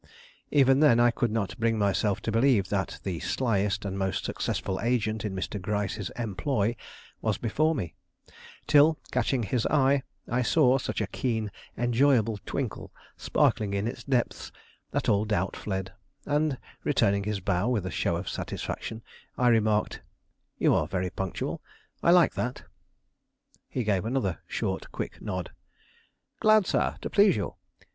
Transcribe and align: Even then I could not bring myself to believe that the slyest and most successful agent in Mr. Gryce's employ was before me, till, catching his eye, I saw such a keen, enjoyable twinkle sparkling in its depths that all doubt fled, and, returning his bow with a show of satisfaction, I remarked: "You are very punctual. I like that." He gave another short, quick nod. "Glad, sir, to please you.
Even 0.49 0.79
then 0.79 0.99
I 0.99 1.11
could 1.11 1.29
not 1.31 1.59
bring 1.59 1.77
myself 1.77 2.21
to 2.21 2.31
believe 2.31 2.69
that 2.69 2.99
the 3.03 3.19
slyest 3.19 3.85
and 3.85 3.99
most 3.99 4.25
successful 4.25 4.79
agent 4.81 5.23
in 5.23 5.35
Mr. 5.35 5.61
Gryce's 5.61 6.09
employ 6.17 6.75
was 7.21 7.37
before 7.37 7.75
me, 7.75 7.93
till, 8.65 8.97
catching 9.11 9.43
his 9.43 9.67
eye, 9.67 10.01
I 10.27 10.41
saw 10.41 10.79
such 10.79 11.01
a 11.01 11.05
keen, 11.05 11.51
enjoyable 11.77 12.39
twinkle 12.47 12.91
sparkling 13.15 13.75
in 13.75 13.87
its 13.87 14.03
depths 14.03 14.51
that 14.89 15.07
all 15.07 15.23
doubt 15.23 15.55
fled, 15.55 15.93
and, 16.25 16.57
returning 16.83 17.25
his 17.25 17.39
bow 17.39 17.69
with 17.69 17.85
a 17.85 17.91
show 17.91 18.15
of 18.15 18.27
satisfaction, 18.27 19.03
I 19.37 19.49
remarked: 19.49 20.01
"You 20.57 20.73
are 20.73 20.87
very 20.87 21.11
punctual. 21.11 21.61
I 22.01 22.09
like 22.09 22.33
that." 22.33 22.63
He 23.69 23.83
gave 23.83 24.03
another 24.03 24.39
short, 24.47 24.91
quick 24.91 25.21
nod. 25.21 25.51
"Glad, 26.39 26.65
sir, 26.65 26.95
to 27.01 27.09
please 27.11 27.35
you. 27.35 27.53